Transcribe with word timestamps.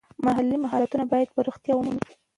مالي 0.25 0.55
مهارتونه 0.63 1.05
باید 1.11 1.33
پراختیا 1.35 1.73
ومومي. 1.77 2.13